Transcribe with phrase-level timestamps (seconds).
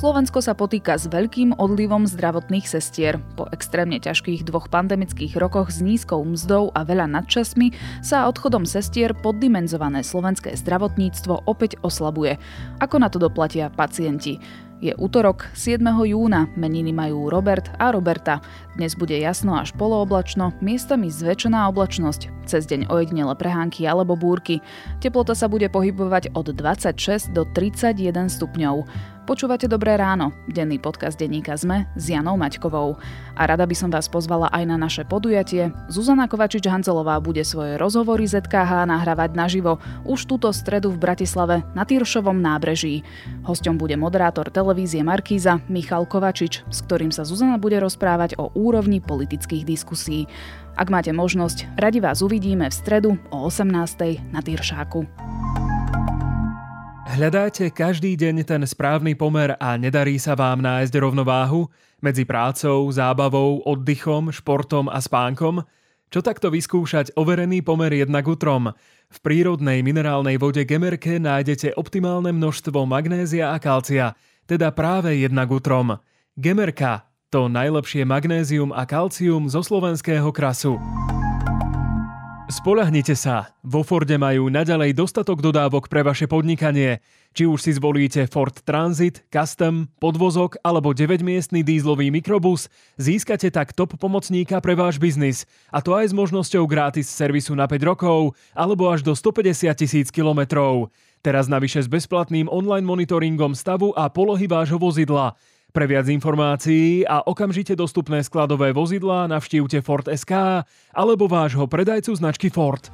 [0.00, 3.20] Slovensko sa potýka s veľkým odlivom zdravotných sestier.
[3.36, 9.12] Po extrémne ťažkých dvoch pandemických rokoch s nízkou mzdou a veľa nadčasmi sa odchodom sestier
[9.12, 12.40] poddimenzované slovenské zdravotníctvo opäť oslabuje.
[12.80, 14.40] Ako na to doplatia pacienti?
[14.80, 15.84] Je útorok, 7.
[15.84, 18.40] júna, meniny majú Robert a Roberta.
[18.80, 24.64] Dnes bude jasno až polooblačno, miestami zväčšená oblačnosť, cez deň ojednele prehánky alebo búrky.
[25.04, 28.88] Teplota sa bude pohybovať od 26 do 31 stupňov.
[29.30, 32.98] Počúvate Dobré ráno, denný podcast denníka ZME s Janou Maťkovou.
[33.38, 35.70] A rada by som vás pozvala aj na naše podujatie.
[35.86, 42.42] Zuzana Kovačič-Hancelová bude svoje rozhovory ZKH nahrávať naživo už túto stredu v Bratislave na Týršovom
[42.42, 43.06] nábreží.
[43.46, 48.98] Hosťom bude moderátor televízie Markíza Michal Kovačič, s ktorým sa Zuzana bude rozprávať o úrovni
[48.98, 50.26] politických diskusí.
[50.74, 54.34] Ak máte možnosť, radi vás uvidíme v stredu o 18.
[54.34, 55.06] na Týršáku.
[57.20, 61.68] Hľadáte každý deň ten správny pomer a nedarí sa vám nájsť rovnováhu
[62.00, 65.60] medzi prácou, zábavou, oddychom, športom a spánkom?
[66.08, 68.72] Čo takto vyskúšať overený pomer jednak utrom?
[69.12, 74.16] V prírodnej minerálnej vode Gemerke nájdete optimálne množstvo magnézia a kalcia,
[74.48, 76.00] teda práve jednak utrom.
[76.40, 80.80] Gemerka, to najlepšie magnézium a kalcium zo slovenského krasu.
[82.50, 86.98] Spolahnite sa, vo Forde majú naďalej dostatok dodávok pre vaše podnikanie.
[87.30, 92.66] Či už si zvolíte Ford Transit, Custom, podvozok alebo 9-miestný dízlový mikrobus,
[92.98, 95.46] získate tak top pomocníka pre váš biznis.
[95.70, 100.10] A to aj s možnosťou gratis servisu na 5 rokov alebo až do 150 tisíc
[100.10, 100.90] kilometrov.
[101.22, 105.38] Teraz navyše s bezplatným online monitoringom stavu a polohy vášho vozidla.
[105.70, 112.50] Pre viac informácií a okamžite dostupné skladové vozidlá navštívte Ford SK alebo vášho predajcu značky
[112.50, 112.90] Ford.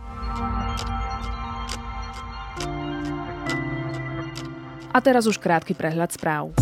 [4.93, 6.53] A teraz už krátky prehľad správ.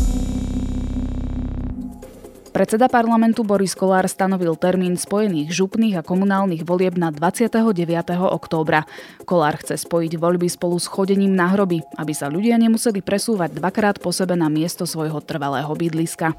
[2.55, 7.67] Predseda parlamentu Boris Kolár stanovil termín spojených župných a komunálnych volieb na 29.
[8.15, 8.87] októbra.
[9.27, 13.99] Kolár chce spojiť voľby spolu s chodením na hroby, aby sa ľudia nemuseli presúvať dvakrát
[13.99, 16.39] po sebe na miesto svojho trvalého bydliska.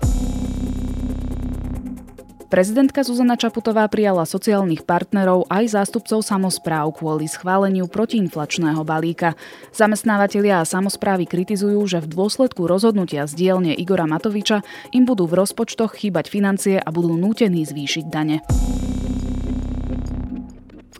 [2.45, 9.33] Prezidentka Zuzana Čaputová prijala sociálnych partnerov aj zástupcov samozpráv kvôli schváleniu protiinflačného balíka.
[9.73, 14.61] Zamestnávateľia a samozprávy kritizujú, že v dôsledku rozhodnutia z dielne Igora Matoviča
[14.93, 18.45] im budú v rozpočtoch chýbať financie a budú nútení zvýšiť dane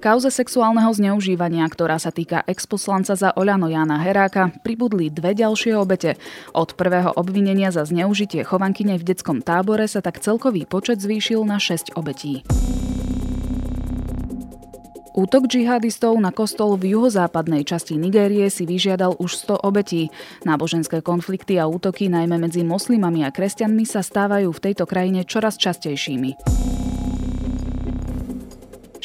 [0.06, 6.22] kauze sexuálneho zneužívania, ktorá sa týka exposlanca za Oľano Jana Heráka, pribudli dve ďalšie obete.
[6.54, 11.58] Od prvého obvinenia za zneužitie chovankyne v detskom tábore sa tak celkový počet zvýšil na
[11.58, 12.46] 6 obetí.
[15.18, 20.14] Útok džihadistov na kostol v juhozápadnej časti Nigérie si vyžiadal už 100 obetí.
[20.46, 25.58] Náboženské konflikty a útoky najmä medzi moslimami a kresťanmi sa stávajú v tejto krajine čoraz
[25.58, 26.38] častejšími.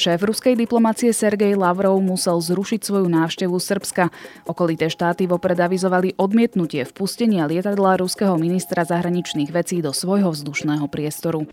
[0.01, 4.09] Šéf ruskej diplomácie Sergej Lavrov musel zrušiť svoju návštevu Srbska.
[4.49, 11.45] Okolité štáty vopred avizovali odmietnutie vpustenia lietadla ruského ministra zahraničných vecí do svojho vzdušného priestoru.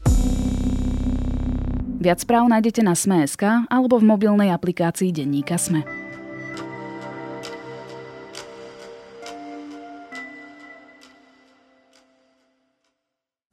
[2.00, 6.07] Viac správ nájdete na Sme.sk alebo v mobilnej aplikácii Denníka Sme.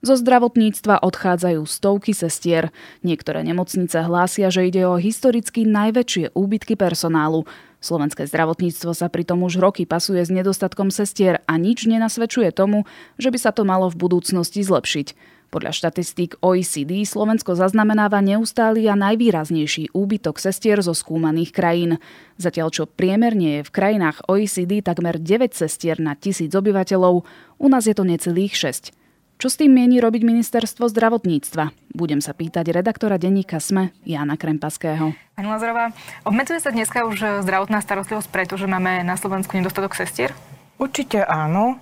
[0.04, 2.68] Zo zdravotníctva odchádzajú stovky sestier.
[3.00, 7.48] Niektoré nemocnice hlásia, že ide o historicky najväčšie úbytky personálu.
[7.80, 12.84] Slovenské zdravotníctvo sa pritom už roky pasuje s nedostatkom sestier a nič nenasvedčuje tomu,
[13.16, 15.40] že by sa to malo v budúcnosti zlepšiť.
[15.48, 21.96] Podľa štatistík OECD Slovensko zaznamenáva neustály a najvýraznejší úbytok sestier zo skúmaných krajín.
[22.36, 27.24] Zatiaľ čo priemerne je v krajinách OECD takmer 9 sestier na tisíc obyvateľov,
[27.56, 29.03] u nás je to necelých 6.
[29.44, 31.92] Čo s tým mieni robiť ministerstvo zdravotníctva?
[31.92, 35.12] Budem sa pýtať redaktora denníka SME Jana Krempaského.
[35.36, 35.92] Pani Lazarová,
[36.24, 40.32] obmedzuje sa dneska už zdravotná starostlivosť preto, že máme na Slovensku nedostatok sestier?
[40.80, 41.76] Určite áno,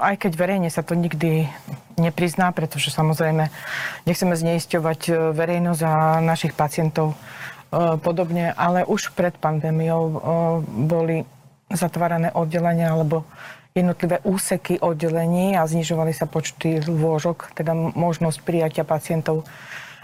[0.00, 1.52] aj keď verejne sa to nikdy
[2.00, 3.52] neprizná, pretože samozrejme
[4.08, 7.16] nechceme zneisťovať e, verejnosť a našich pacientov e,
[8.00, 10.16] podobne, ale už pred pandémiou e,
[10.64, 11.16] boli
[11.68, 13.28] zatvárané oddelenia alebo
[13.74, 19.46] jednotlivé úseky oddelení a znižovali sa počty lôžok, teda možnosť prijatia pacientov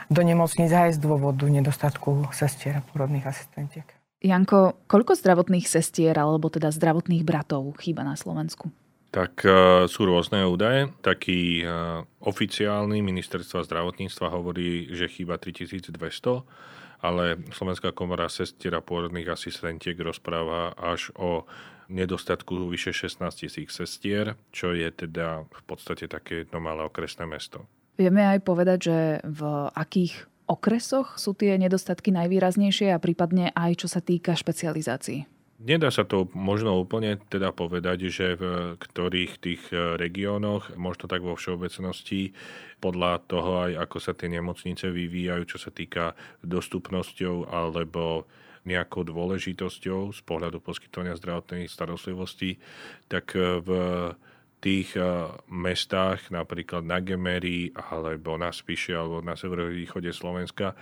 [0.07, 3.87] do nemocníc aj z dôvodu nedostatku sestier a porodných asistentiek.
[4.23, 8.71] Janko, koľko zdravotných sestier alebo teda zdravotných bratov chýba na Slovensku?
[9.15, 9.55] Tak uh,
[9.87, 10.91] sú rôzne údaje.
[11.03, 15.95] Taký uh, oficiálny ministerstva zdravotníctva hovorí, že chýba 3200,
[17.03, 21.45] ale Slovenská komora sestier a pôrodných asistentiek rozpráva až o
[21.89, 27.67] nedostatku vyše 16 tisíc sestier, čo je teda v podstate také jedno malé okresné mesto.
[27.97, 29.41] Vieme aj povedať, že v
[29.73, 35.27] akých okresoch sú tie nedostatky najvýraznejšie a prípadne aj čo sa týka špecializácií?
[35.57, 41.25] Nedá sa to možno úplne teda povedať, že v ktorých tých e, regiónoch, možno tak
[41.25, 42.37] vo všeobecnosti,
[42.77, 46.13] podľa toho aj ako sa tie nemocnice vyvíjajú, čo sa týka
[46.45, 48.29] dostupnosťou alebo
[48.67, 52.59] nejakou dôležitosťou z pohľadu poskytovania zdravotnej starostlivosti,
[53.07, 53.71] tak e, v
[54.59, 60.75] tých e, mestách, napríklad na Gemery alebo na Spiši alebo na severovýchode Slovenska,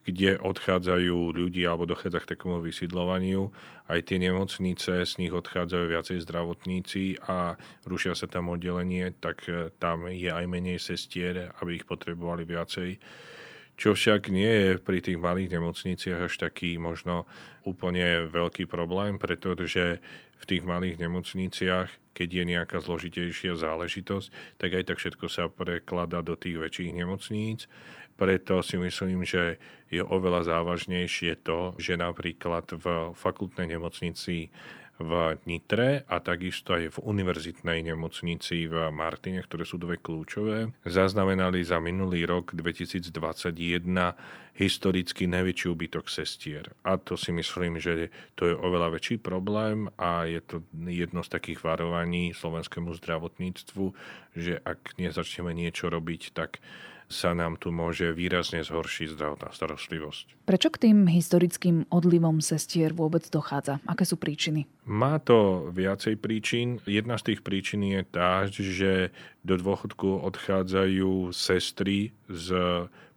[0.00, 3.52] kde odchádzajú ľudia alebo dochádza k takému vysídlovaniu.
[3.84, 9.72] Aj tie nemocnice, z nich odchádzajú viacej zdravotníci a rušia sa tam oddelenie, tak e,
[9.80, 13.00] tam je aj menej sestier, aby ich potrebovali viacej.
[13.80, 17.24] Čo však nie je pri tých malých nemocniciach až taký možno
[17.64, 20.04] úplne veľký problém, pretože
[20.36, 26.20] v tých malých nemocniciach, keď je nejaká zložitejšia záležitosť, tak aj tak všetko sa prekladá
[26.20, 27.72] do tých väčších nemocníc.
[28.20, 29.56] Preto si myslím, že
[29.88, 34.52] je oveľa závažnejšie to, že napríklad v fakultnej nemocnici
[35.00, 41.64] v Nitre a takisto aj v univerzitnej nemocnici v Martine, ktoré sú dve kľúčové, zaznamenali
[41.64, 43.08] za minulý rok 2021
[44.60, 46.68] historicky najväčší úbytok sestier.
[46.84, 51.32] A to si myslím, že to je oveľa väčší problém a je to jedno z
[51.32, 53.84] takých varovaní slovenskému zdravotníctvu,
[54.36, 56.60] že ak nezačneme niečo robiť, tak
[57.10, 60.46] sa nám tu môže výrazne zhoršiť zdravotná starostlivosť.
[60.46, 63.82] Prečo k tým historickým odlivom sestier vôbec dochádza?
[63.84, 64.70] Aké sú príčiny?
[64.86, 66.78] Má to viacej príčin.
[66.86, 69.10] Jedna z tých príčin je tá, že
[69.42, 72.48] do dôchodku odchádzajú sestry z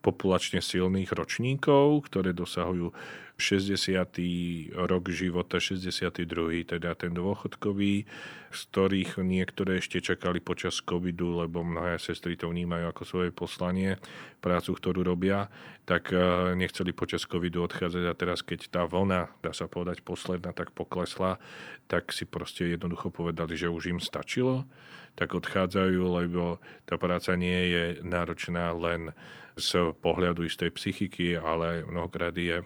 [0.03, 2.91] populačne silných ročníkov, ktoré dosahujú
[3.39, 4.77] 60.
[4.77, 6.21] rok života, 62.
[6.69, 8.05] teda ten dôchodkový,
[8.53, 13.97] z ktorých niektoré ešte čakali počas covidu, lebo mnohé sestry to vnímajú ako svoje poslanie,
[14.37, 15.49] prácu, ktorú robia,
[15.89, 20.53] tak eh, nechceli počas covidu odchádzať a teraz keď tá vlna, dá sa povedať posledná,
[20.53, 21.41] tak poklesla,
[21.89, 24.69] tak si proste jednoducho povedali, že už im stačilo,
[25.17, 29.09] tak odchádzajú, lebo tá práca nie je náročná len
[29.57, 32.65] z pohľadu istej psychiky, ale mnohokrát je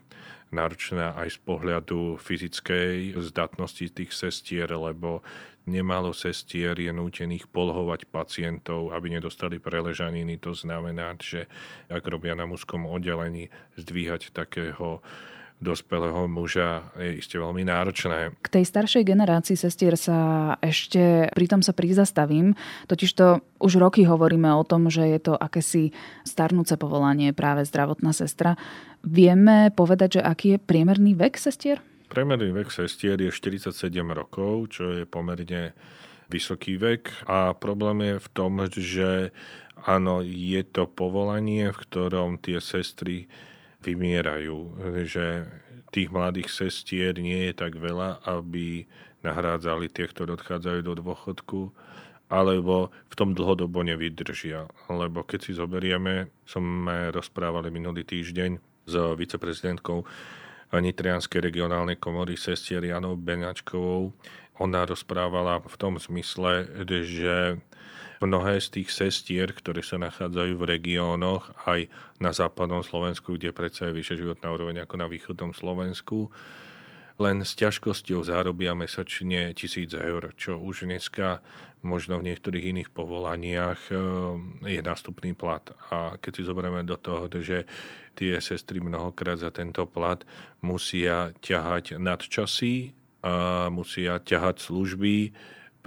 [0.51, 5.19] náročná aj z pohľadu fyzickej zdatnosti tých sestier, lebo
[5.68, 10.39] nemálo sestier je nútených polhovať pacientov, aby nedostali preležaniny.
[10.39, 11.51] To znamená, že
[11.92, 15.04] ak robia na mužskom oddelení, zdvíhať takého
[15.57, 18.38] dospelého muža je iste veľmi náročné.
[18.45, 22.54] K tej staršej generácii sestier sa ešte pritom sa prizastavím,
[22.86, 28.54] totižto už roky hovoríme o tom, že je to akési starnúce povolanie práve zdravotná sestra.
[29.01, 31.81] Vieme povedať, že aký je priemerný vek sestier?
[32.07, 33.74] Priemerný vek sestier je 47
[34.13, 35.74] rokov, čo je pomerne
[36.30, 39.09] vysoký vek a problém je v tom, že
[39.88, 43.31] áno, je to povolanie, v ktorom tie sestry
[43.83, 44.57] vymierajú,
[45.06, 45.47] že
[45.94, 48.83] tých mladých sestier nie je tak veľa, aby
[49.24, 51.62] nahrádzali tie, ktoré odchádzajú do dôchodku,
[52.27, 54.68] alebo v tom dlhodobo nevydržia.
[54.91, 60.03] Lebo keď si zoberieme, sme rozprávali minulý týždeň s viceprezidentkou
[60.68, 64.12] Nitrianskej regionálnej komory sestier Janou Benačkovou.
[64.59, 66.68] Ona rozprávala v tom zmysle,
[67.07, 67.63] že
[68.18, 71.86] Mnohé z tých sestier, ktoré sa nachádzajú v regiónoch, aj
[72.18, 76.33] na západnom Slovensku, kde predsa je vyššia životná úroveň ako na východnom Slovensku,
[77.18, 81.42] len s ťažkosťou zárobia mesačne tisíc eur, čo už dneska
[81.81, 83.97] možno v niektorých iných povolaniach eh,
[84.66, 85.66] je nástupný plat.
[85.90, 87.66] A keď si zoberieme do toho, že
[88.18, 90.21] tie sestry mnohokrát za tento plat
[90.62, 92.97] musia ťahať nadčasy,
[93.28, 95.33] a musia ťahať služby,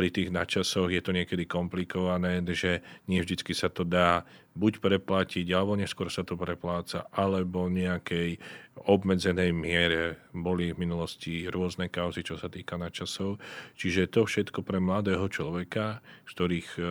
[0.01, 4.25] pri tých nadčasoch je to niekedy komplikované, že nie vždycky sa to dá
[4.57, 8.41] buď preplatiť, alebo neskôr sa to prepláca, alebo nejakej
[8.89, 13.45] obmedzenej miere boli v minulosti rôzne kauzy, čo sa týka nadčasov.
[13.77, 16.83] Čiže to všetko pre mladého človeka, z ktorých e,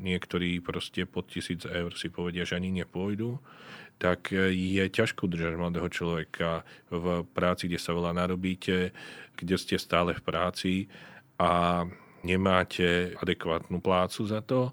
[0.00, 3.44] niektorí proste pod tisíc eur si povedia, že ani nepôjdu,
[4.00, 8.96] tak e, je ťažko držať mladého človeka v práci, kde sa veľa narobíte,
[9.36, 10.72] kde ste stále v práci
[11.36, 11.84] a
[12.24, 14.72] nemáte adekvátnu plácu za to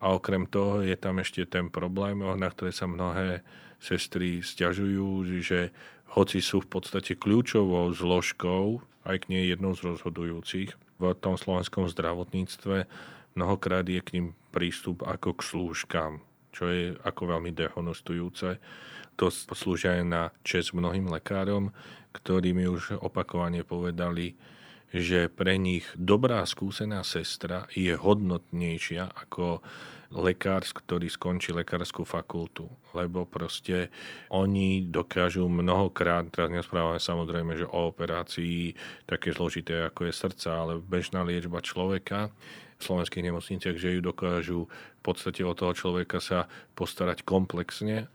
[0.00, 3.44] a okrem toho je tam ešte ten problém, na ktoré sa mnohé
[3.76, 5.70] sestry stiažujú, že
[6.16, 12.88] hoci sú v podstate kľúčovou zložkou, aj nie jednou z rozhodujúcich v tom slovenskom zdravotníctve,
[13.36, 16.12] mnohokrát je k ním prístup ako k slúžkám,
[16.56, 18.56] čo je ako veľmi dehonostujúce.
[19.20, 21.72] To slúžia aj na čest mnohým lekárom,
[22.16, 24.36] ktorí mi už opakovane povedali,
[24.94, 29.60] že pre nich dobrá skúsená sestra je hodnotnejšia ako
[30.14, 32.70] lekár, ktorý skončí lekárskú fakultu.
[32.94, 33.90] Lebo proste
[34.30, 38.72] oni dokážu mnohokrát, teraz nesprávame samozrejme, že o operácii
[39.04, 42.30] také zložité ako je srdca, ale bežná liečba človeka
[42.76, 48.06] v slovenských nemocniciach, že ju dokážu v podstate od toho človeka sa postarať komplexne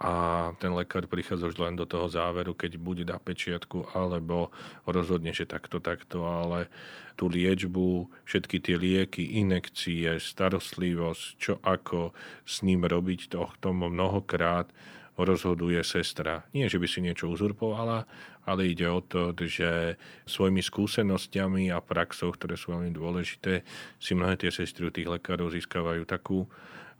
[0.00, 0.12] a
[0.56, 4.48] ten lekár prichádza už len do toho záveru, keď bude dá pečiatku alebo
[4.88, 6.72] rozhodne, že takto, takto, ale
[7.20, 12.16] tú liečbu, všetky tie lieky, inekcie, starostlivosť, čo ako
[12.48, 14.72] s ním robiť, to tomu mnohokrát
[15.20, 16.48] rozhoduje sestra.
[16.56, 18.08] Nie, že by si niečo uzurpovala,
[18.48, 23.60] ale ide o to, že svojimi skúsenostiami a praxou, ktoré sú veľmi dôležité,
[24.00, 26.48] si mnohé tie sestry u tých lekárov získavajú takú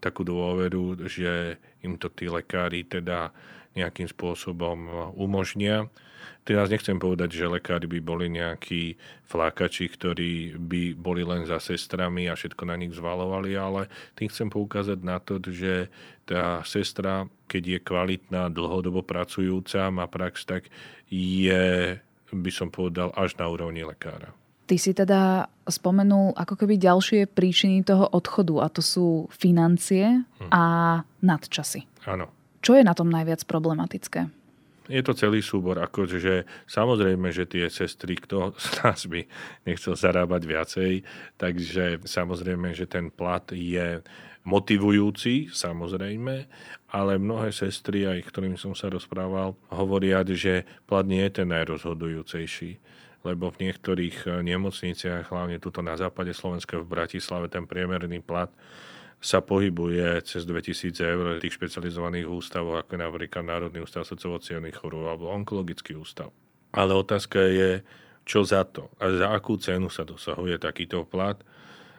[0.01, 3.31] takú dôveru, že im to tí lekári teda
[3.77, 5.87] nejakým spôsobom umožnia.
[6.43, 8.97] Teraz nechcem povedať, že lekári by boli nejakí
[9.29, 14.49] flákači, ktorí by boli len za sestrami a všetko na nich zvalovali, ale tým chcem
[14.49, 15.93] poukázať na to, že
[16.25, 20.73] tá sestra, keď je kvalitná, dlhodobo pracujúca, má prax, tak
[21.13, 22.01] je,
[22.33, 24.33] by som povedal, až na úrovni lekára.
[24.71, 30.47] Ty si teda spomenul ako keby ďalšie príčiny toho odchodu a to sú financie hm.
[30.55, 30.63] a
[31.27, 31.91] nadčasy.
[32.07, 32.31] Áno.
[32.63, 34.31] Čo je na tom najviac problematické?
[34.87, 39.27] Je to celý súbor, akože samozrejme, že tie sestry, kto z nás by
[39.67, 40.93] nechcel zarábať viacej,
[41.35, 44.07] takže samozrejme, že ten plat je
[44.47, 46.47] motivujúci, samozrejme,
[46.95, 52.79] ale mnohé sestry, aj ktorým som sa rozprával, hovoria, že plat nie je ten najrozhodujúcejší
[53.23, 58.51] lebo v niektorých eh, nemocniciach, hlavne tuto na západe Slovenska v Bratislave, ten priemerný plat
[59.21, 64.41] sa pohybuje cez 2000 eur v tých špecializovaných ústavoch, ako je napríklad Národný ústav srdcovo
[64.73, 66.33] chorôb alebo onkologický ústav.
[66.73, 67.85] Ale otázka je,
[68.25, 71.37] čo za to a za akú cenu sa dosahuje takýto plat,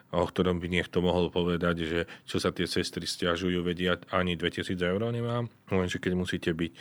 [0.09, 4.73] o ktorom by niekto mohol povedať, že čo sa tie sestry stiažujú, vedia, ani 2000
[4.81, 6.71] eur nemám, lenže keď musíte byť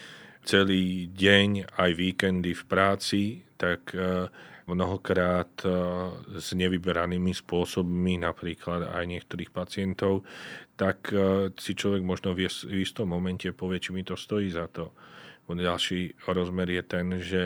[0.40, 3.22] celý deň, aj víkendy v práci,
[3.60, 4.32] tak e,
[4.64, 5.70] mnohokrát e,
[6.40, 10.24] s nevyberanými spôsobmi, napríklad aj niektorých pacientov,
[10.80, 12.48] tak e, si človek možno v
[12.80, 14.96] istom momente povie, či mi to stojí za to.
[15.50, 17.42] Ďalší rozmer je ten, že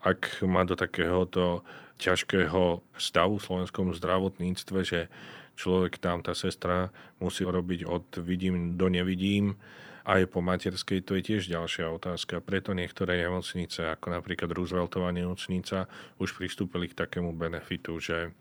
[0.00, 1.60] ak má do takéhoto
[2.00, 5.12] ťažkého stavu v slovenskom zdravotníctve, že
[5.54, 6.88] človek tam, tá sestra
[7.20, 9.60] musí robiť od vidím do nevidím,
[10.04, 12.44] aj po materskej, to je tiež ďalšia otázka.
[12.44, 15.88] Preto niektoré nemocnice, ako napríklad Rooseveltová nemocnica,
[16.20, 18.36] už pristúpili k takému benefitu, že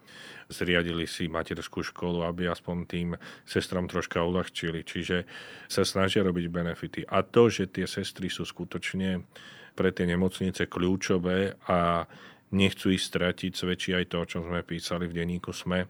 [0.51, 3.09] zriadili si materskú školu, aby aspoň tým
[3.47, 4.83] sestram troška uľahčili.
[4.83, 5.23] Čiže
[5.71, 7.01] sa snažia robiť benefity.
[7.07, 9.23] A to, že tie sestry sú skutočne
[9.73, 12.03] pre tie nemocnice kľúčové a
[12.53, 15.89] nechcú ich stratiť, svedčí aj to, o čom sme písali v denníku SME,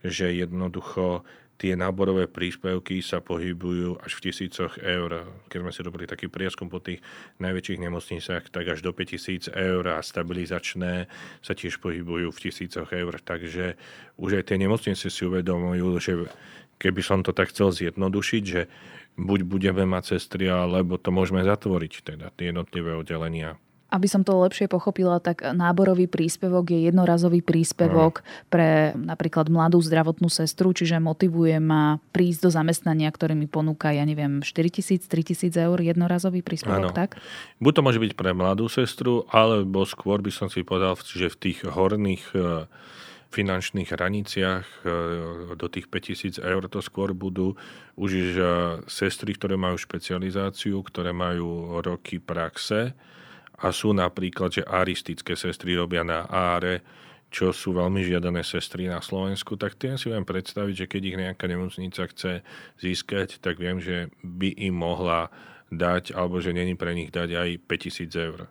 [0.00, 1.26] že jednoducho
[1.58, 5.26] tie náborové príspevky sa pohybujú až v tisícoch eur.
[5.50, 7.02] Keď sme si robili taký prieskum po tých
[7.42, 11.10] najväčších nemocnicách, tak až do 5000 eur a stabilizačné
[11.42, 13.18] sa tiež pohybujú v tisícoch eur.
[13.18, 13.74] Takže
[14.16, 16.12] už aj tie nemocnice si uvedomujú, že
[16.78, 18.70] keby som to tak chcel zjednodušiť, že
[19.18, 23.58] buď budeme mať sestry, alebo to môžeme zatvoriť, teda tie jednotlivé oddelenia.
[23.88, 28.20] Aby som to lepšie pochopila, tak náborový príspevok je jednorazový príspevok
[28.52, 34.04] pre napríklad mladú zdravotnú sestru, čiže motivuje ma prísť do zamestnania, ktoré mi ponúka, ja
[34.04, 36.96] neviem, 4 tisíc, 3 tisíc eur jednorazový príspevok, ano.
[36.96, 37.16] tak?
[37.64, 41.40] Buď to môže byť pre mladú sestru, alebo skôr by som si povedal, že v
[41.40, 42.68] tých horných e,
[43.28, 44.90] finančných hraniciach e,
[45.52, 47.56] do tých 5000 eur to skôr budú
[47.96, 48.26] už e,
[48.88, 52.96] sestry, ktoré majú špecializáciu, ktoré majú roky praxe,
[53.58, 56.82] a sú napríklad, že aristické sestry robia na áre,
[57.28, 61.16] čo sú veľmi žiadané sestry na Slovensku, tak tým si viem predstaviť, že keď ich
[61.20, 62.40] nejaká nemocnica chce
[62.80, 65.28] získať, tak viem, že by im mohla
[65.68, 68.48] dať, alebo že není pre nich dať aj 5000 eur.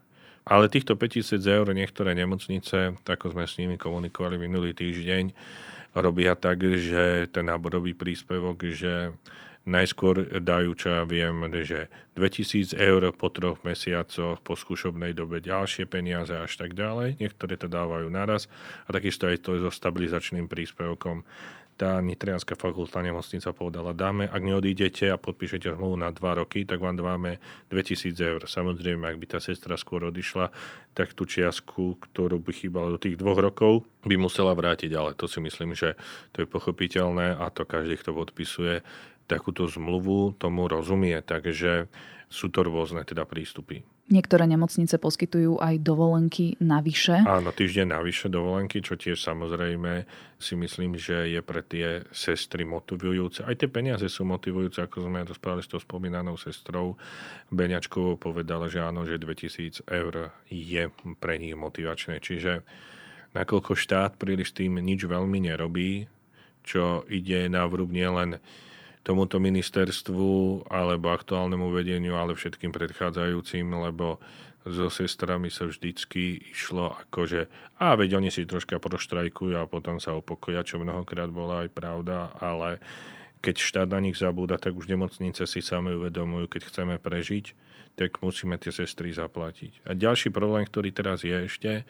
[0.47, 5.33] Ale týchto 5000 eur niektoré nemocnice, ako sme s nimi komunikovali minulý týždeň,
[5.97, 9.11] robia tak, že ten náborový príspevok, že
[9.67, 15.85] najskôr dajú, čo ja viem, že 2000 eur po troch mesiacoch, po skúšobnej dobe ďalšie
[15.85, 17.19] peniaze až tak ďalej.
[17.19, 18.47] Niektoré to dávajú naraz
[18.87, 21.27] a takisto aj to so stabilizačným príspevkom.
[21.77, 26.81] Tá Nitrianská fakultná nemocnica povedala, dáme, ak neodídete a podpíšete zmluvu na 2 roky, tak
[26.81, 27.37] vám dáme
[27.69, 28.41] 2000 eur.
[28.49, 30.49] Samozrejme, ak by tá sestra skôr odišla,
[30.97, 35.29] tak tú čiastku, ktorú by chýbala do tých dvoch rokov, by musela vrátiť, ale to
[35.29, 35.93] si myslím, že
[36.33, 38.81] to je pochopiteľné a to každý, kto podpisuje
[39.27, 41.19] takúto zmluvu, tomu rozumie.
[41.21, 41.91] Takže
[42.27, 43.83] sú to rôzne teda prístupy.
[44.07, 47.27] Niektoré nemocnice poskytujú aj dovolenky navyše.
[47.27, 50.07] Áno, týždeň navyše dovolenky, čo tiež samozrejme
[50.39, 53.43] si myslím, že je pre tie sestry motivujúce.
[53.43, 56.95] Aj tie peniaze sú motivujúce, ako sme rozprávali s tou spomínanou sestrou.
[57.51, 60.87] Beňačkovou povedala, že áno, že 2000 eur je
[61.19, 62.23] pre nich motivačné.
[62.23, 62.63] Čiže
[63.35, 66.07] nakoľko štát príliš tým nič veľmi nerobí,
[66.63, 68.39] čo ide na vrúb nielen
[69.07, 74.19] tomuto ministerstvu alebo aktuálnemu vedeniu, ale všetkým predchádzajúcim, lebo
[74.67, 77.41] so sestrami sa vždycky išlo ako, že
[77.79, 82.35] a veď oni si troška proštrajkujú a potom sa upokoja, čo mnohokrát bola aj pravda,
[82.43, 82.83] ale
[83.39, 87.55] keď štát na nich zabúda, tak už nemocnice si sami uvedomujú, keď chceme prežiť,
[87.95, 89.87] tak musíme tie sestry zaplatiť.
[89.87, 91.87] A ďalší problém, ktorý teraz je ešte,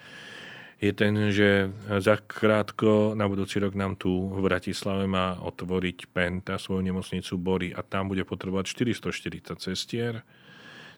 [0.77, 6.61] je ten, že za krátko na budúci rok nám tu v Bratislave má otvoriť Penta
[6.61, 10.21] svoju nemocnicu Bory a tam bude potrebovať 440 cestier.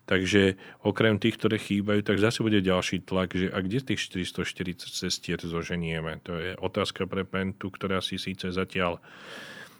[0.03, 4.89] Takže okrem tých, ktoré chýbajú, tak zase bude ďalší tlak, že a kde tých 440
[4.89, 6.17] cestier zoženieme?
[6.25, 8.97] To je otázka pre Pentu, ktorá si síce zatiaľ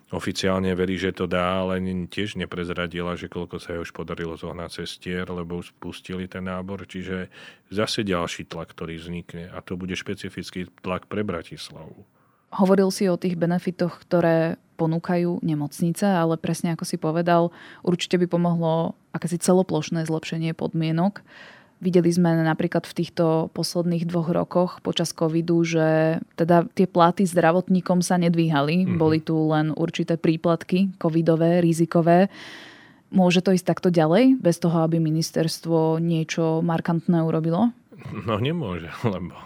[0.10, 4.84] oficiálne verí, že to dá, ale tiež neprezradila, že koľko sa jej už podarilo zohnať
[4.84, 6.86] cestier, lebo už spustili ten nábor.
[6.86, 7.30] Čiže
[7.70, 9.54] zase ďalší tlak, ktorý vznikne.
[9.54, 12.06] A to bude špecifický tlak pre Bratislavu.
[12.50, 17.54] Hovoril si o tých benefitoch, ktoré ponúkajú nemocnice, ale presne ako si povedal,
[17.86, 21.22] určite by pomohlo akési celoplošné zlepšenie podmienok.
[21.80, 28.04] Videli sme napríklad v týchto posledných dvoch rokoch počas covidu, že teda tie platy zdravotníkom
[28.04, 28.84] sa nedvíhali.
[28.84, 29.00] Mm-hmm.
[29.00, 32.28] Boli tu len určité príplatky covidové, rizikové.
[33.16, 37.72] Môže to ísť takto ďalej, bez toho, aby ministerstvo niečo markantné urobilo?
[38.28, 39.40] No nemôže, lebo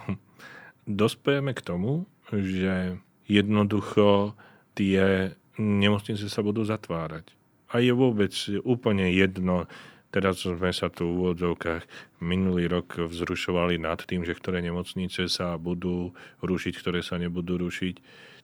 [0.90, 2.98] dospejeme k tomu, že
[3.30, 4.34] jednoducho
[4.74, 7.30] tie nemocnice sa budú zatvárať.
[7.74, 8.34] A je vôbec
[8.66, 9.66] úplne jedno,
[10.14, 11.90] Teraz sme sa tu v úvodzovkách
[12.22, 16.14] minulý rok vzrušovali nad tým, že ktoré nemocnice sa budú
[16.46, 17.96] rušiť, ktoré sa nebudú rušiť.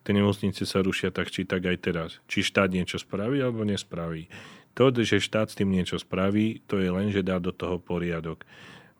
[0.02, 2.10] Tie nemocnice sa rušia tak či tak aj teraz.
[2.26, 4.25] Či štát niečo spraví alebo nespraví.
[4.74, 8.50] To, že štát s tým niečo spraví, to je len, že dá do toho poriadok.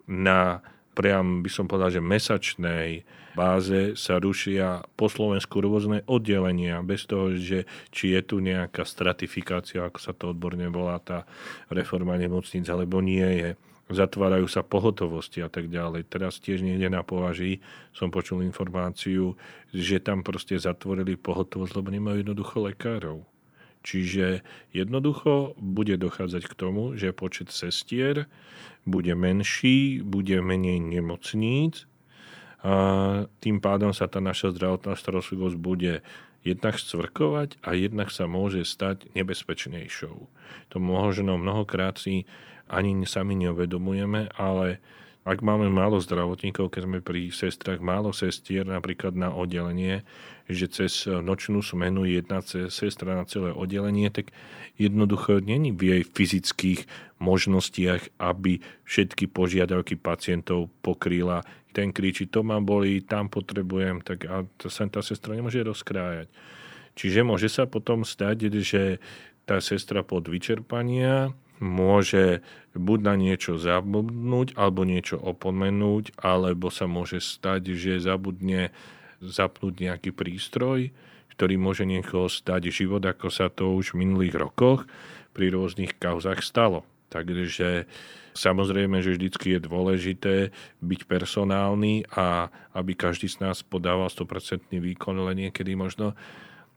[0.06, 0.62] Na
[0.94, 3.02] priam by som povedal, že mesačnej
[3.40, 7.64] báze sa rušia po Slovensku rôzne oddelenia, bez toho, že
[7.96, 11.24] či je tu nejaká stratifikácia, ako sa to odborne volá, tá
[11.72, 13.50] reforma nemocnic, alebo nie je.
[13.90, 16.06] Zatvárajú sa pohotovosti a tak ďalej.
[16.12, 19.34] Teraz tiež niekde na považí som počul informáciu,
[19.74, 23.26] že tam proste zatvorili pohotovosť, lebo nemajú jednoducho lekárov.
[23.82, 28.30] Čiže jednoducho bude dochádzať k tomu, že počet sestier
[28.86, 31.89] bude menší, bude menej nemocníc
[33.40, 36.04] tým pádom sa tá naša zdravotná starostlivosť bude
[36.44, 40.18] jednak scvrkovať a jednak sa môže stať nebezpečnejšou.
[40.72, 42.28] To možno mnohokrát si
[42.70, 44.80] ani sami neuvedomujeme, ale
[45.28, 50.08] ak máme málo zdravotníkov, keď sme pri sestrach, málo sestier napríklad na oddelenie,
[50.50, 54.34] že cez nočnú smenu jedna sestra na celé oddelenie, tak
[54.80, 56.88] jednoducho není v jej fyzických
[57.22, 61.46] možnostiach, aby všetky požiadavky pacientov pokryla.
[61.70, 66.32] Ten kričí, to ma bolí, tam potrebujem, tak a sa tá sestra nemôže rozkrájať.
[66.98, 68.98] Čiže môže sa potom stať, že
[69.46, 72.42] tá sestra pod vyčerpania môže
[72.74, 78.72] buď na niečo zabudnúť, alebo niečo opomenúť, alebo sa môže stať, že zabudne
[79.20, 80.96] zapnúť nejaký prístroj,
[81.36, 84.88] ktorý môže niekoho stať život, ako sa to už v minulých rokoch
[85.36, 86.88] pri rôznych kauzach stalo.
[87.10, 87.90] Takže
[88.38, 90.36] samozrejme, že vždycky je dôležité
[90.80, 96.14] byť personálny a aby každý z nás podával 100% výkon, ale niekedy možno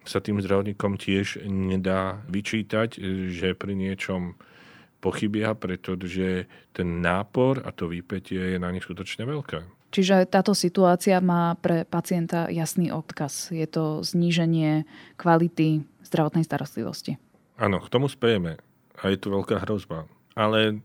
[0.03, 2.99] sa tým zdravotníkom tiež nedá vyčítať,
[3.31, 4.35] že pri niečom
[5.03, 9.67] pochybia, pretože ten nápor a to výpetie je na nich skutočne veľké.
[9.93, 13.53] Čiže táto situácia má pre pacienta jasný odkaz.
[13.53, 14.89] Je to zníženie
[15.21, 17.21] kvality zdravotnej starostlivosti.
[17.61, 18.57] Áno, k tomu spejeme.
[19.05, 20.09] A je to veľká hrozba.
[20.33, 20.81] Ale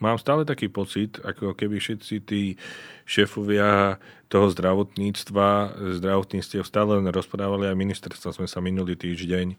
[0.00, 2.56] mám stále taký pocit, ako keby všetci tí
[3.04, 4.00] šéfovia
[4.32, 5.48] toho zdravotníctva,
[6.00, 8.36] zdravotníctiev stále len rozprávali aj ministerstva.
[8.36, 9.54] Sme sa minulý týždeň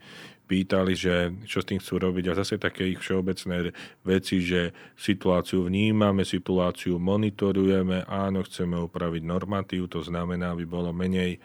[0.50, 3.72] pýtali, že čo s tým chcú robiť a zase také ich všeobecné
[4.04, 11.40] veci, že situáciu vnímame, situáciu monitorujeme, áno, chceme upraviť normatív, to znamená, aby bolo menej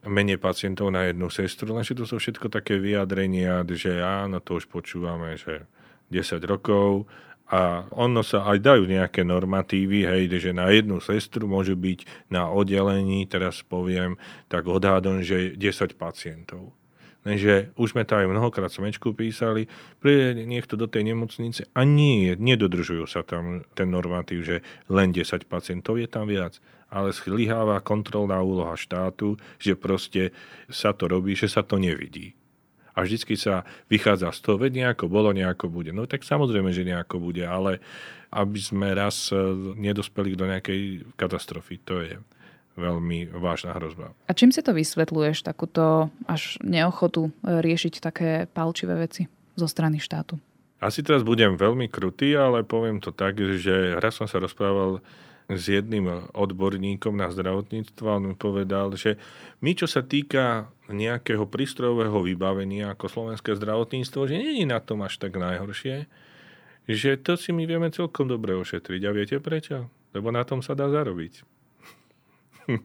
[0.00, 4.64] menej pacientov na jednu sestru, lenže to sú všetko také vyjadrenia, že áno, to už
[4.64, 5.68] počúvame, že
[6.08, 7.04] 10 rokov
[7.50, 12.46] a ono sa aj dajú nejaké normatívy, hej, že na jednu sestru môže byť na
[12.46, 14.14] oddelení, teraz poviem,
[14.46, 16.70] tak odhádom, že 10 pacientov.
[17.20, 19.68] Lenže už sme to aj mnohokrát smečku písali,
[20.00, 24.56] príde niekto do tej nemocnice a nie, nedodržujú sa tam ten normatív, že
[24.88, 26.56] len 10 pacientov je tam viac.
[26.88, 30.32] Ale schlyháva kontrolná úloha štátu, že proste
[30.72, 32.39] sa to robí, že sa to nevidí.
[33.00, 35.96] A vždycky sa vychádza z toho, veď nejako bolo, nejako bude.
[35.96, 37.80] No tak samozrejme, že nejako bude, ale
[38.28, 39.40] aby sme raz e,
[39.80, 42.20] nedospeli do nejakej katastrofy, to je
[42.76, 44.12] veľmi vážna hrozba.
[44.28, 49.96] A čím si to vysvetľuješ, takúto až neochotu e, riešiť také palčivé veci zo strany
[49.96, 50.36] štátu?
[50.80, 55.00] Asi teraz budem veľmi krutý, ale poviem to tak, že raz som sa rozprával
[55.50, 59.18] s jedným odborníkom na zdravotníctvo a on mi povedal, že
[59.58, 65.02] my, čo sa týka nejakého prístrojového vybavenia ako slovenské zdravotníctvo, že nie je na tom
[65.02, 66.06] až tak najhoršie,
[66.86, 69.02] že to si my vieme celkom dobre ošetriť.
[69.06, 69.90] A viete prečo?
[70.14, 71.42] Lebo na tom sa dá zarobiť.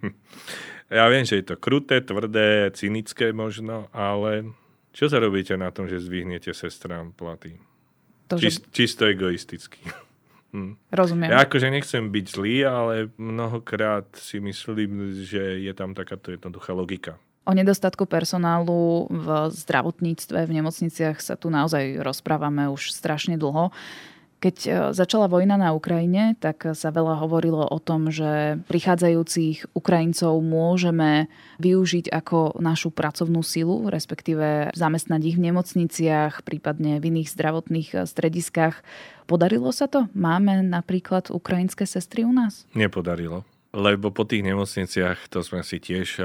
[0.97, 4.53] ja viem, že je to kruté, tvrdé, cynické možno, ale
[4.93, 7.57] čo zarobíte na tom, že zdvihnete sestrám platy?
[8.29, 8.73] To, Čist, že...
[8.73, 9.81] Čisto egoisticky.
[10.55, 10.79] Hm.
[10.95, 11.35] Rozumiem.
[11.35, 17.19] Ja akože nechcem byť zlý, ale mnohokrát si myslím, že je tam takáto jednoduchá logika.
[17.45, 23.69] O nedostatku personálu v zdravotníctve, v nemocniciach sa tu naozaj rozprávame už strašne dlho.
[24.43, 30.37] Keď e, začala vojna na Ukrajine, tak sa veľa hovorilo o tom, že prichádzajúcich Ukrajincov
[30.43, 37.89] môžeme využiť ako našu pracovnú silu, respektíve zamestnať ich v nemocniciach, prípadne v iných zdravotných
[37.93, 38.83] e, strediskách.
[39.25, 40.05] Podarilo sa to?
[40.13, 42.69] Máme napríklad ukrajinské sestry u nás?
[42.77, 43.47] Nepodarilo.
[43.75, 46.23] Lebo po tých nemocniciach, to sme si tiež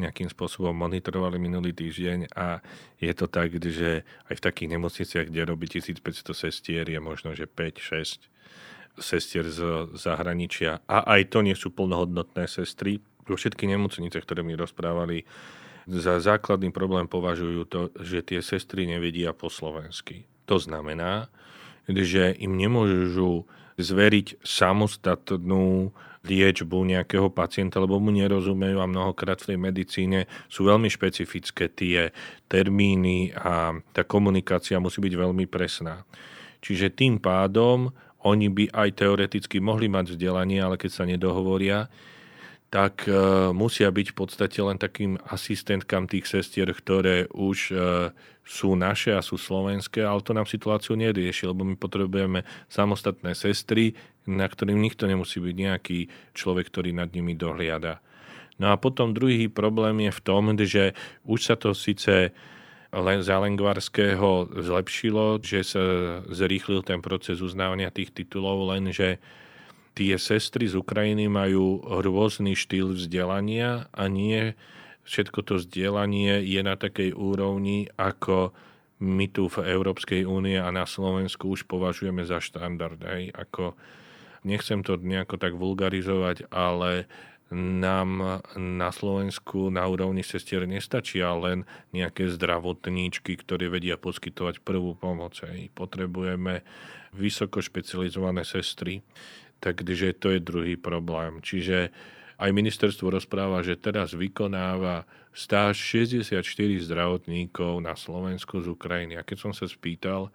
[0.00, 2.64] nejakým spôsobom monitorovali minulý týždeň a
[2.96, 7.44] je to tak, že aj v takých nemocniciach, kde robí 1500 sestier, je možno, že
[7.44, 8.26] 5-6
[8.98, 12.98] sestier z zahraničia a aj to nie sú plnohodnotné sestry.
[13.28, 15.22] Vo všetkých nemocniciach, ktoré mi rozprávali,
[15.86, 20.28] za základný problém považujú to, že tie sestry nevedia po slovensky.
[20.46, 21.30] To znamená,
[21.88, 23.46] že im nemôžu
[23.78, 30.18] zveriť samostatnú liečbu nejakého pacienta, lebo mu nerozumejú a mnohokrát v tej medicíne
[30.52, 32.12] sú veľmi špecifické tie
[32.44, 36.04] termíny a tá komunikácia musí byť veľmi presná.
[36.60, 37.88] Čiže tým pádom
[38.20, 41.88] oni by aj teoreticky mohli mať vzdelanie, ale keď sa nedohovoria,
[42.68, 43.12] tak e,
[43.50, 47.76] musia byť v podstate len takým asistentkám tých sestier, ktoré už e,
[48.50, 53.94] sú naše a sú slovenské, ale to nám situáciu nerieši, lebo my potrebujeme samostatné sestry,
[54.26, 55.98] na ktorým nikto nemusí byť nejaký
[56.34, 58.02] človek, ktorý nad nimi dohliada.
[58.58, 62.34] No a potom druhý problém je v tom, že už sa to síce
[62.90, 65.82] len za Lengvarského zlepšilo, že sa
[66.26, 69.22] zrýchlil ten proces uznávania tých titulov, lenže
[69.94, 74.58] tie sestry z Ukrajiny majú rôzny štýl vzdelania a nie
[75.04, 78.52] všetko to vzdelanie je na takej úrovni, ako
[79.00, 83.00] my tu v Európskej únie a na Slovensku už považujeme za štandard.
[83.00, 83.32] Hej?
[83.32, 83.72] Ako,
[84.44, 87.08] nechcem to nejako tak vulgarizovať, ale
[87.50, 95.34] nám na Slovensku na úrovni sestier nestačia len nejaké zdravotníčky, ktoré vedia poskytovať prvú pomoc.
[95.42, 95.72] Hej.
[95.74, 96.62] Potrebujeme
[97.10, 99.02] vysoko špecializované sestry,
[99.60, 101.44] Takže to je druhý problém.
[101.44, 101.92] Čiže
[102.40, 105.04] aj ministerstvo rozpráva, že teraz vykonáva
[105.36, 106.40] stáž 64
[106.88, 109.20] zdravotníkov na Slovensku z Ukrajiny.
[109.20, 110.32] A keď som sa spýtal,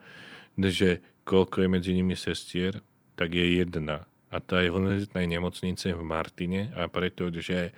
[0.53, 2.77] že koľko je medzi nimi sestier,
[3.17, 4.05] tak je jedna.
[4.29, 7.73] A tá je v univerzitnej nemocnice v Martine a preto, že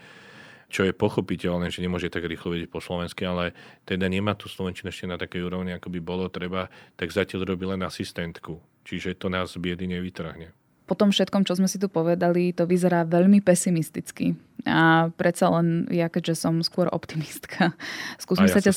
[0.68, 3.56] čo je pochopiteľné, že nemôže tak rýchlo vedieť po slovensky, ale
[3.88, 6.68] teda nemá tu slovenčinu ešte na takej úrovni, ako by bolo treba,
[7.00, 8.60] tak zatiaľ robí len asistentku.
[8.84, 10.52] Čiže to nás z biedy nevytrhne
[10.88, 14.40] po tom všetkom, čo sme si tu povedali, to vyzerá veľmi pesimisticky.
[14.64, 17.76] A predsa len ja, keďže som skôr optimistka,
[18.24, 18.74] skúsim, ja sa, ťa,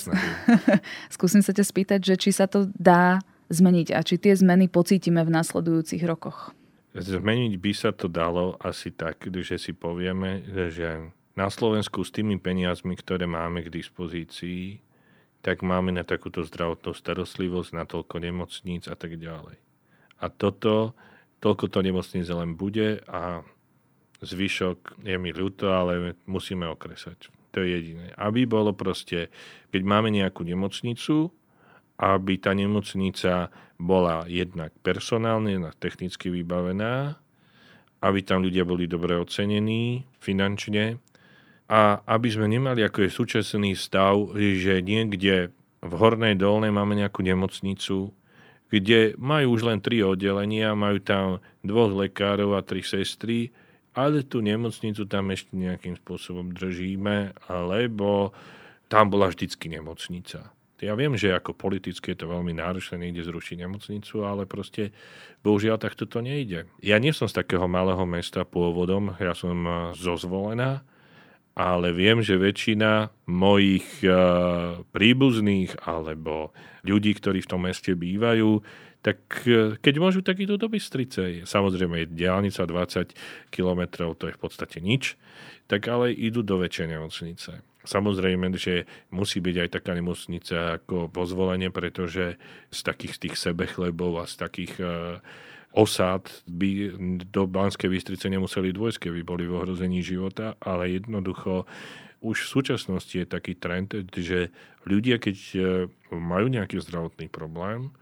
[1.15, 5.23] skúsim sa ťa spýtať, že či sa to dá zmeniť a či tie zmeny pocítime
[5.23, 6.51] v nasledujúcich rokoch.
[6.91, 12.43] Zmeniť by sa to dalo asi tak, že si povieme, že na Slovensku s tými
[12.43, 14.83] peniazmi, ktoré máme k dispozícii,
[15.41, 19.57] tak máme na takúto zdravotnú starostlivosť, na toľko nemocníc a tak ďalej.
[20.21, 20.93] A toto
[21.41, 23.41] toľko to nemocnice len bude a
[24.21, 27.33] zvyšok je mi ľúto, ale musíme okresať.
[27.57, 28.13] To je jediné.
[28.15, 29.33] Aby bolo proste,
[29.75, 31.33] keď máme nejakú nemocnicu,
[32.01, 37.17] aby tá nemocnica bola jednak personálne, jednak technicky vybavená,
[38.01, 40.97] aby tam ľudia boli dobre ocenení finančne
[41.69, 47.25] a aby sme nemali ako je súčasný stav, že niekde v Hornej Dolnej máme nejakú
[47.25, 48.13] nemocnicu,
[48.71, 53.51] kde majú už len tri oddelenia, majú tam dvoch lekárov a tri sestry,
[53.93, 58.31] ale tú nemocnicu tam ešte nejakým spôsobom držíme, lebo
[58.87, 60.55] tam bola vždycky nemocnica.
[60.81, 64.97] Ja viem, že ako politicky je to veľmi náročné niekde zrušiť nemocnicu, ale proste
[65.45, 66.65] bohužiaľ takto to nejde.
[66.81, 70.81] Ja nie som z takého malého mesta pôvodom, ja som zo zvolená,
[71.61, 73.85] ale viem, že väčšina mojich
[74.97, 76.57] príbuzných alebo
[76.89, 78.65] ľudí, ktorí v tom meste bývajú,
[79.01, 81.45] tak e, keď môžu, tak idú do Bystrice.
[81.49, 83.17] Samozrejme, je diálnica 20
[83.49, 83.81] km,
[84.13, 85.17] to je v podstate nič,
[85.73, 87.65] tak ale idú do väčšej nemocnice.
[87.81, 92.37] Samozrejme, že musí byť aj taká nemocnica ako pozvolenie, pretože
[92.69, 94.93] z takých tých sebechlebov a z takých uh,
[95.71, 96.99] osád by
[97.31, 101.67] do Banskej Bystrice nemuseli dôjsť, keby boli v ohrození života, ale jednoducho
[102.21, 104.53] už v súčasnosti je taký trend, že
[104.85, 105.59] ľudia, keď e,
[106.13, 107.95] majú nejaký zdravotný problém,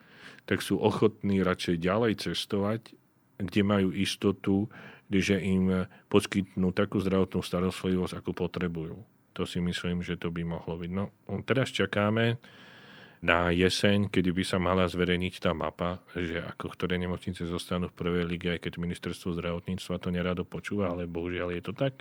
[0.48, 2.98] tak sú ochotní radšej ďalej cestovať,
[3.38, 4.66] kde majú istotu,
[5.06, 8.96] že im poskytnú takú zdravotnú starostlivosť, ako potrebujú.
[9.38, 10.90] To si myslím, že to by mohlo byť.
[10.90, 11.14] No,
[11.46, 12.42] teraz čakáme
[13.18, 17.98] na jeseň, kedy by sa mala zverejniť tá mapa, že ako ktoré nemocnice zostanú v
[17.98, 21.98] prvej lige, aj keď ministerstvo zdravotníctva to nerado počúva, ale bohužiaľ je to tak.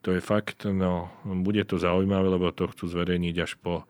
[0.00, 1.12] To je fakt, no,
[1.44, 3.84] bude to zaujímavé, lebo to chcú zverejniť až po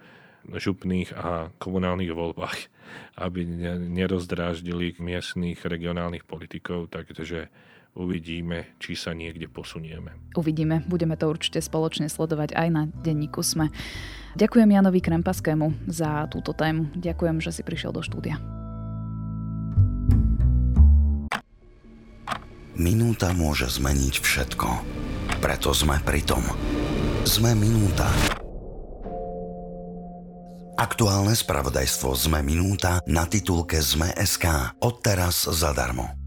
[0.50, 2.66] župných a komunálnych voľbách,
[3.14, 3.46] aby
[3.78, 7.46] nerozdráždili miestných regionálnych politikov, takže
[7.94, 10.14] uvidíme, či sa niekde posunieme.
[10.36, 13.70] Uvidíme, budeme to určite spoločne sledovať aj na denníku SME.
[14.38, 16.90] Ďakujem Janovi Krempaskému za túto tému.
[16.94, 18.38] Ďakujem, že si prišiel do štúdia.
[22.80, 24.68] Minúta môže zmeniť všetko.
[25.44, 26.40] Preto sme pri tom.
[27.28, 28.08] Sme minúta.
[30.80, 34.80] Aktuálne spravodajstvo ZME Minúta na titulke ZME.sk.
[34.80, 36.19] Odteraz zadarmo.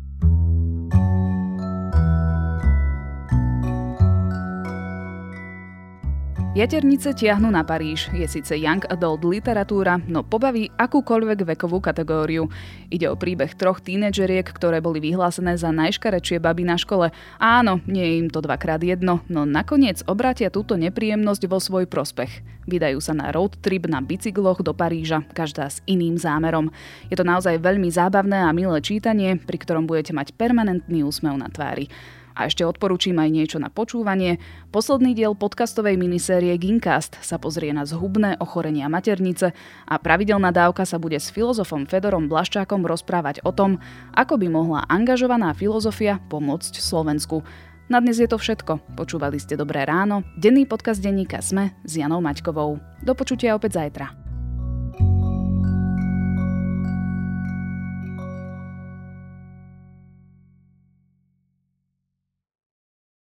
[6.54, 8.14] Jaternice tiahnu na Paríž.
[8.14, 12.46] Je síce young adult literatúra, no pobaví akúkoľvek vekovú kategóriu.
[12.94, 17.10] Ide o príbeh troch tínedžeriek, ktoré boli vyhlásené za najškarečie baby na škole.
[17.42, 22.46] Áno, nie je im to dvakrát jedno, no nakoniec obrátia túto nepríjemnosť vo svoj prospech.
[22.70, 26.70] Vydajú sa na road trip na bicykloch do Paríža, každá s iným zámerom.
[27.10, 31.50] Je to naozaj veľmi zábavné a milé čítanie, pri ktorom budete mať permanentný úsmev na
[31.50, 31.90] tvári.
[32.34, 34.42] A ešte odporúčim aj niečo na počúvanie.
[34.74, 39.54] Posledný diel podcastovej minisérie Gincast sa pozrie na zhubné ochorenia maternice
[39.86, 43.78] a pravidelná dávka sa bude s filozofom Fedorom Blaščákom rozprávať o tom,
[44.18, 47.46] ako by mohla angažovaná filozofia pomôcť Slovensku.
[47.92, 48.98] Na dnes je to všetko.
[48.98, 52.80] Počúvali ste Dobré ráno, denný podcast denníka Sme s Janou Maťkovou.
[53.04, 54.23] Do počutia opäť zajtra.